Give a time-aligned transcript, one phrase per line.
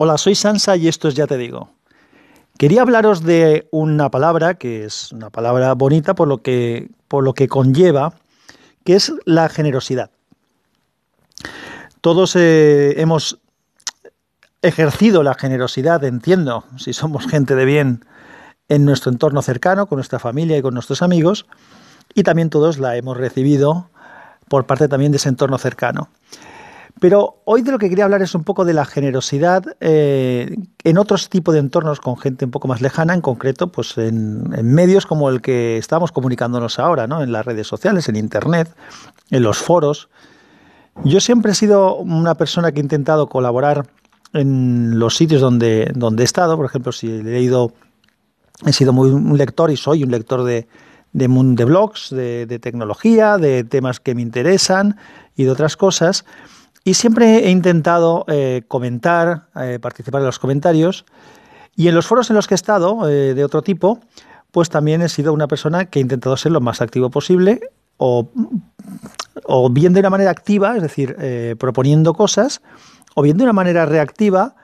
[0.00, 1.70] Hola, soy Sansa y esto es Ya Te Digo.
[2.56, 7.34] Quería hablaros de una palabra que es una palabra bonita por lo que, por lo
[7.34, 8.12] que conlleva,
[8.84, 10.12] que es la generosidad.
[12.00, 13.40] Todos eh, hemos
[14.62, 18.04] ejercido la generosidad, entiendo, si somos gente de bien,
[18.68, 21.44] en nuestro entorno cercano, con nuestra familia y con nuestros amigos,
[22.14, 23.90] y también todos la hemos recibido
[24.48, 26.08] por parte también de ese entorno cercano.
[27.00, 30.98] Pero hoy de lo que quería hablar es un poco de la generosidad eh, en
[30.98, 35.06] otros tipos de entornos con gente un poco más lejana, en concreto, pues en, medios
[35.06, 37.22] como el que estamos comunicándonos ahora, ¿no?
[37.22, 38.74] En las redes sociales, en internet,
[39.30, 40.08] en los foros.
[41.04, 43.86] Yo siempre he sido una persona que he intentado colaborar
[44.32, 46.56] en los sitios donde, donde he estado.
[46.56, 47.72] Por ejemplo, si he leído,
[48.66, 50.66] he sido muy un lector y soy un lector de,
[51.12, 54.96] de, de blogs, de, de tecnología, de temas que me interesan
[55.36, 56.24] y de otras cosas.
[56.84, 61.04] Y siempre he intentado eh, comentar, eh, participar en los comentarios.
[61.76, 64.00] Y en los foros en los que he estado, eh, de otro tipo,
[64.50, 67.60] pues también he sido una persona que he intentado ser lo más activo posible,
[67.98, 68.30] o,
[69.44, 71.16] o bien de una manera activa, es decir,
[71.58, 72.62] proponiendo cosas,
[73.14, 74.54] o bien de una manera reactiva,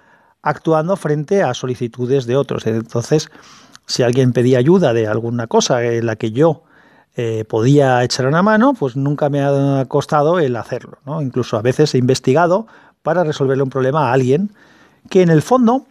[0.43, 2.67] actuando frente a solicitudes de otros.
[2.67, 3.29] Entonces,
[3.87, 6.63] si alguien pedía ayuda de alguna cosa en la que yo
[7.17, 10.99] eh, podía echar una mano, pues nunca me ha costado el hacerlo.
[11.07, 11.23] ¿no?
[11.23, 12.67] Incluso a veces he investigado
[13.03, 14.51] para resolverle un problema a alguien
[15.09, 15.85] que en el fondo,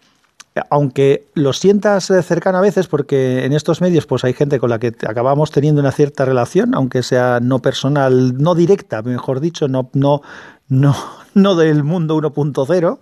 [0.69, 4.79] aunque lo sientas cercano a veces, porque en estos medios pues hay gente con la
[4.79, 9.89] que acabamos teniendo una cierta relación, aunque sea no personal, no directa, mejor dicho, no,
[9.93, 10.21] no,
[10.67, 10.95] no,
[11.33, 12.99] no del mundo 1.0,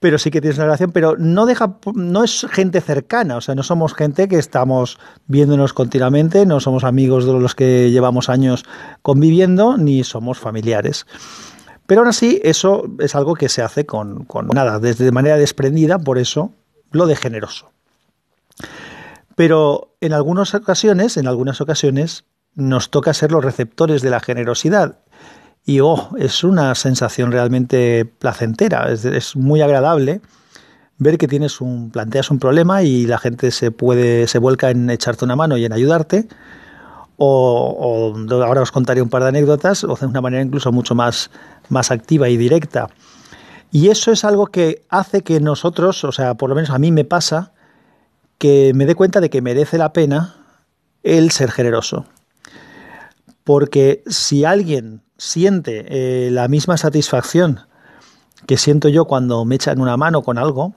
[0.00, 3.54] pero sí que tienes una relación, pero no deja, no es gente cercana, o sea,
[3.54, 8.64] no somos gente que estamos viéndonos continuamente, no somos amigos de los que llevamos años
[9.02, 11.06] conviviendo, ni somos familiares.
[11.86, 15.36] Pero aún así, eso es algo que se hace con, con nada, desde de manera
[15.36, 16.52] desprendida, por eso
[16.92, 17.70] lo de generoso.
[19.34, 24.98] Pero en algunas ocasiones, en algunas ocasiones, nos toca ser los receptores de la generosidad
[25.68, 30.22] y oh, es una sensación realmente placentera, es, muy agradable
[30.96, 34.88] ver que tienes un, planteas un problema y la gente se puede, se vuelca en
[34.88, 36.26] echarte una mano y en ayudarte.
[37.18, 41.30] O, ahora os contaré un par de anécdotas, o de una manera incluso mucho más,
[41.68, 42.88] más activa y directa.
[43.70, 46.92] Y eso es algo que hace que nosotros, o sea, por lo menos a mí
[46.92, 47.52] me pasa,
[48.38, 50.34] que me dé cuenta de que merece la pena
[51.02, 52.06] el ser generoso.
[53.48, 57.60] Porque si alguien siente eh, la misma satisfacción
[58.44, 60.74] que siento yo cuando me echan una mano con algo,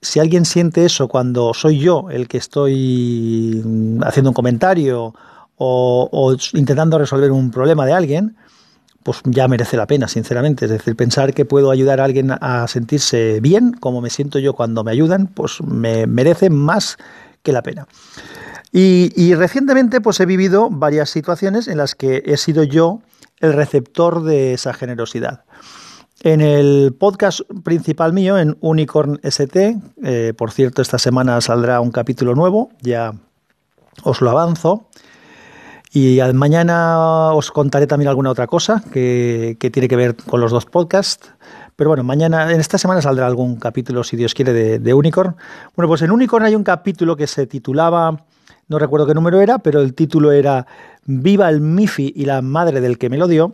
[0.00, 3.62] si alguien siente eso cuando soy yo el que estoy
[4.02, 5.14] haciendo un comentario
[5.54, 8.36] o, intentando resolver un problema de alguien,
[9.04, 10.64] pues ya merece la pena, sinceramente.
[10.64, 14.54] Es decir, pensar que puedo ayudar a alguien a sentirse bien, como me siento yo
[14.54, 16.96] cuando me ayudan, pues me merece más
[17.44, 17.86] que la pena.
[18.74, 23.00] Y, recientemente pues he vivido varias situaciones en las que he sido yo
[23.40, 25.44] el receptor de esa generosidad.
[26.20, 31.90] En el podcast principal mío, en Unicorn ST, eh, por cierto, esta semana saldrá un
[31.90, 33.12] capítulo nuevo, ya
[34.04, 34.88] os lo avanzo.
[35.92, 40.64] Y mañana os contaré también alguna otra cosa que, tiene que ver con los dos
[40.64, 41.30] podcasts.
[41.76, 45.36] Pero bueno, mañana, en esta semana saldrá algún capítulo, si Dios quiere, de, de Unicorn.
[45.76, 48.24] Bueno, pues en Unicorn hay un capítulo que se titulaba
[48.72, 50.66] no recuerdo qué número era, pero el título era
[51.04, 53.52] Viva el Mifi y la madre del que me lo dio,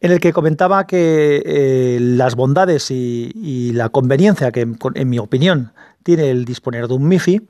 [0.00, 5.72] en el que comentaba que eh, las bondades y, la conveniencia que, en mi opinión,
[6.02, 7.42] tiene el disponer de un MIFI.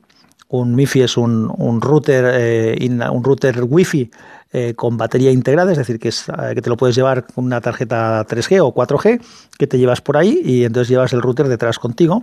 [0.49, 4.11] Un MIFI es un, router, eh, un router Wi-Fi
[4.51, 7.61] eh, con batería integrada, es decir, que, es, que te lo puedes llevar con una
[7.61, 9.21] tarjeta 3G o 4G
[9.57, 12.21] que te llevas por ahí y entonces llevas el router detrás contigo.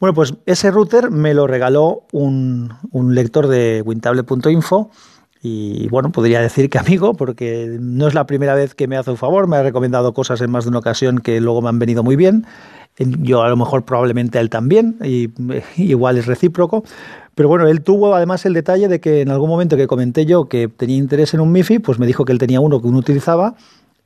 [0.00, 2.74] Bueno, pues ese router me lo regaló un,
[3.14, 4.90] lector de wintable.info
[5.42, 9.10] y bueno, podría decir que amigo, porque no es la primera vez que me hace
[9.10, 11.78] un favor, me ha recomendado cosas en más de una ocasión que luego me han
[11.78, 12.46] venido muy bien.
[12.96, 15.28] Yo a lo mejor probablemente él también, y
[15.76, 16.82] igual es recíproco.
[17.34, 20.48] Pero bueno, él tuvo además el detalle de que en algún momento que comenté yo
[20.48, 22.98] que tenía interés en un MIFI, pues me dijo que él tenía uno que uno
[22.98, 23.54] utilizaba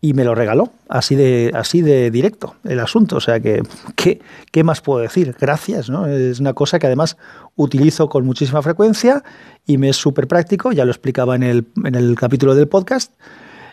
[0.05, 3.17] y me lo regaló, así de, así de directo el asunto.
[3.17, 3.63] O sea que,
[3.97, 4.21] ¿qué,
[4.53, 5.35] qué más puedo decir?
[5.41, 6.07] Gracias, ¿no?
[6.07, 7.17] Es una cosa que además
[7.57, 9.25] utilizo con muchísima frecuencia
[9.65, 13.15] y me es súper práctico, ya lo explicaba en el, en el capítulo del podcast,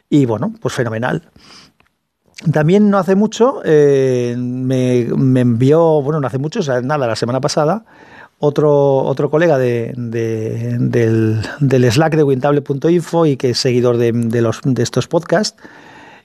[0.09, 1.29] y bueno, pues fenomenal.
[2.53, 7.17] También no hace mucho eh, me, envió, bueno, no hace mucho, o sea, nada, la
[7.17, 7.83] semana pasada,
[8.39, 14.61] otro, otro colega de, del, del, Slack de wintable.info y que es seguidor de, los,
[14.63, 15.61] de estos podcasts,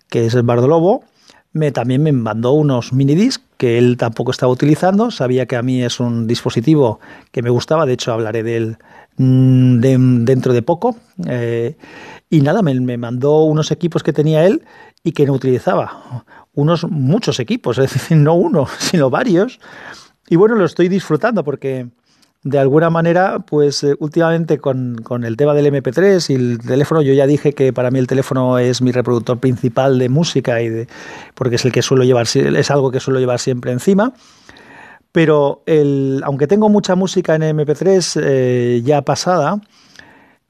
[0.08, 1.05] que es el Bardo Lobo,
[1.53, 5.11] me, también me mandó unos minidisc que él tampoco estaba utilizando.
[5.11, 7.00] Sabía que a mí es un dispositivo
[7.32, 8.79] que me gustaba, de hecho hablaré de él
[9.17, 9.81] mm,
[10.25, 10.97] dentro de poco.
[11.26, 11.76] Eh,
[12.29, 14.64] y nada, me, me, mandó unos equipos que tenía él
[15.03, 16.25] y que no utilizaba.
[16.55, 19.59] Unos muchos equipos, es decir, no uno, sino varios.
[20.29, 21.88] Y bueno, lo estoy disfrutando porque
[22.46, 27.02] de alguna manera, pues eh, últimamente con, con, el tema del MP3 y el teléfono,
[27.02, 30.69] yo ya dije que para mí el teléfono es mi reproductor principal de música y
[30.69, 30.88] de,
[31.34, 34.12] porque es el que suelo llevar, es algo que suelo llevar siempre encima.
[35.10, 39.60] Pero el, aunque tengo mucha música en MP3 eh, ya pasada,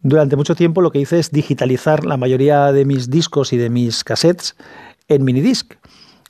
[0.02, 3.70] durante mucho tiempo lo que hice es digitalizar la mayoría de mis discos y de
[3.70, 4.54] mis cassettes
[5.08, 5.72] en minidisc.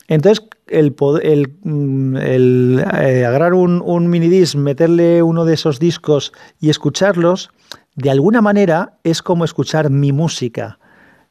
[0.06, 6.32] Entonces, el, el, mm, el eh, agarrar un, un minidisc, meterle uno de esos discos
[6.60, 7.50] y escucharlos,
[7.94, 10.78] de alguna manera es como escuchar mi música.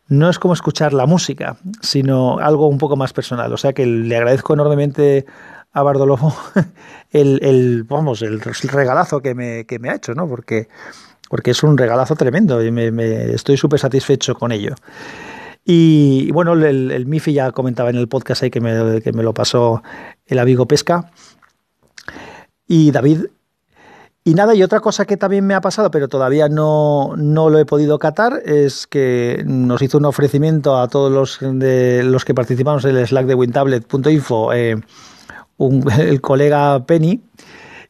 [0.07, 3.51] No es como escuchar la música, sino algo un poco más personal.
[3.53, 5.25] O sea que le agradezco enormemente
[5.73, 6.35] a Bardolofo
[7.11, 10.27] el, el, vamos, el regalazo que me, que me ha hecho, ¿no?
[10.27, 10.69] Porque,
[11.29, 14.75] porque es un regalazo tremendo y me, me estoy súper satisfecho con ello.
[15.67, 19.33] Y bueno, el, MIFI ya comentaba en el podcast ahí que me, que me lo
[19.33, 19.81] pasó
[20.27, 21.11] el amigo Pesca.
[22.67, 23.25] Y David.
[24.23, 27.59] Y nada, y otra cosa que también me ha pasado, pero todavía no, no lo
[27.59, 32.33] he podido catar, es que nos hizo un ofrecimiento a todos los de los que
[32.33, 34.81] participamos en el Slack de WinTablet.info, eh,
[35.99, 37.21] el colega Penny,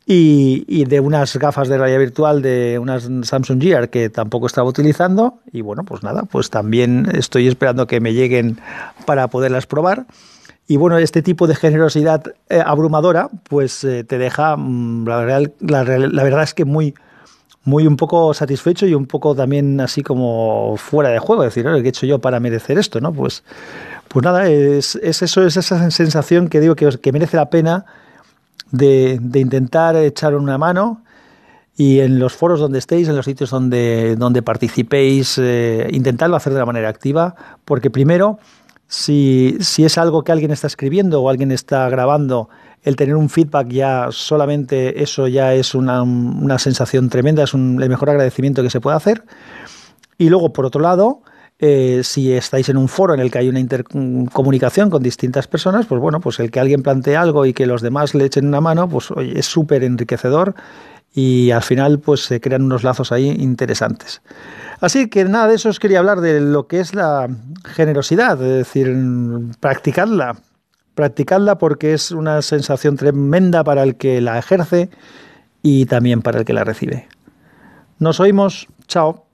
[0.07, 5.39] y, de unas gafas de realidad virtual de unas Samsung Gear que tampoco estaba utilizando.
[5.51, 8.59] Y bueno pues nada pues también estoy esperando que me lleguen
[9.05, 10.05] para poderlas probar.
[10.67, 15.51] Y bueno este tipo de generosidad eh, abrumadora pues eh, te deja mm, la, verdad,
[15.59, 16.93] la, la, verdad es que muy
[17.63, 21.41] muy un poco satisfecho y un poco también así como fuera de juego.
[21.41, 23.43] Decir ¿qué he hecho yo para merecer esto no pues
[24.07, 27.85] pues nada es, es eso es esa sensación que digo que, que merece la pena
[28.71, 31.01] de, intentar echar una mano
[31.77, 36.53] y en los foros donde estéis, en los sitios donde, donde participéis, eh, intentarlo hacer
[36.53, 37.35] de la manera activa,
[37.65, 38.39] porque primero,
[38.87, 42.49] si, si, es algo que alguien está escribiendo o alguien está grabando,
[42.83, 47.81] el tener un feedback ya solamente eso ya es una, una sensación tremenda, es un,
[47.81, 49.23] el mejor agradecimiento que se puede hacer.
[50.17, 51.21] Y luego, por otro lado,
[51.59, 55.85] eh, si estáis en un foro en el que hay una intercomunicación con distintas personas,
[55.85, 58.61] pues bueno, pues el que alguien plantee algo y que los demás le echen una
[58.61, 60.55] mano, pues es súper enriquecedor
[61.13, 64.21] y al final pues se crean unos lazos ahí interesantes.
[64.81, 67.29] Así que nada, de eso os quería hablar de lo que es la
[67.63, 68.93] generosidad, es decir,
[69.61, 70.35] practicadla,
[70.93, 74.89] practicadla porque es una sensación tremenda para el que la ejerce
[75.61, 77.07] y también para el que la recibe.
[77.97, 79.24] Nos oímos, chao.